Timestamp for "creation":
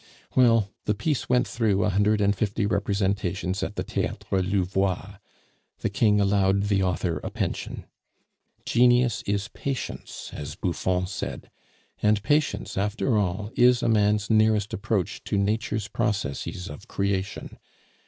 16.87-17.59